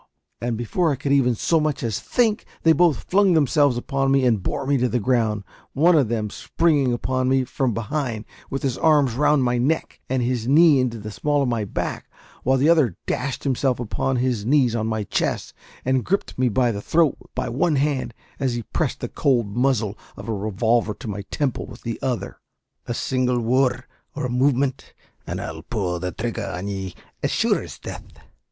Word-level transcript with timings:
and, 0.41 0.57
before 0.57 0.91
I 0.91 0.95
could 0.95 1.11
even 1.11 1.35
so 1.35 1.59
much 1.59 1.83
as 1.83 1.99
think, 1.99 2.43
they 2.63 2.73
both 2.73 3.03
flung 3.03 3.33
themselves 3.33 3.77
upon 3.77 4.09
me 4.11 4.25
and 4.25 4.41
bore 4.41 4.65
me 4.65 4.75
to 4.79 4.89
the 4.89 4.99
ground, 4.99 5.43
one 5.73 5.95
of 5.95 6.07
them 6.07 6.31
springing 6.31 6.91
upon 6.91 7.29
me 7.29 7.43
from 7.43 7.71
behind, 7.75 8.25
with 8.49 8.63
his 8.63 8.79
arms 8.79 9.13
round 9.13 9.43
my 9.43 9.59
neck 9.59 10.01
and 10.09 10.23
his 10.23 10.47
knee 10.47 10.79
into 10.79 10.97
the 10.97 11.11
small 11.11 11.43
of 11.43 11.49
my 11.49 11.65
back, 11.65 12.09
while 12.41 12.57
the 12.57 12.67
other 12.67 12.97
dashed 13.05 13.43
himself 13.43 13.79
upon 13.79 14.15
his 14.15 14.43
knees 14.43 14.75
on 14.75 14.87
my 14.87 15.03
chest, 15.03 15.53
and 15.85 16.03
gripped 16.03 16.35
me 16.35 16.49
by 16.49 16.71
the 16.71 16.81
throat 16.81 17.15
by 17.35 17.47
one 17.47 17.75
hand, 17.75 18.11
as 18.39 18.55
he 18.55 18.63
pressed 18.73 19.01
the 19.01 19.07
cold 19.07 19.55
muzzle 19.55 19.95
of 20.17 20.27
a 20.27 20.33
revolver 20.33 20.95
to 20.95 21.07
my 21.07 21.21
temple 21.29 21.67
with 21.67 21.83
the 21.83 21.99
other. 22.01 22.39
"A 22.87 22.95
single 22.95 23.37
worrud 23.39 23.83
or 24.15 24.25
a 24.25 24.29
movement, 24.31 24.95
and 25.27 25.39
I'll 25.39 25.61
pull 25.61 25.99
the 25.99 26.11
thrigger 26.11 26.47
on 26.57 26.67
ye, 26.69 26.95
as 27.21 27.29
sure 27.29 27.61
as 27.61 27.77
death!" 27.77 28.11